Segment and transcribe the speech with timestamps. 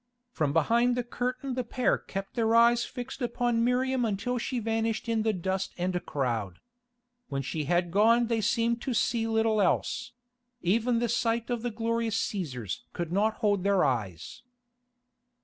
[0.31, 5.07] From behind the curtain the pair kept their eyes fixed upon Miriam until she vanished
[5.07, 6.57] in the dust and crowd.
[7.29, 10.13] When she had gone they seemed to see little else;
[10.63, 14.41] even the sight of the glorious Cæsars could not hold their eyes.